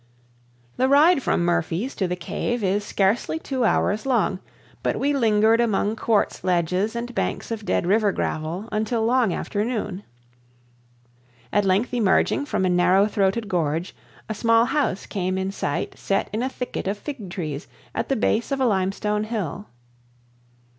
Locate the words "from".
1.21-1.45, 12.47-12.65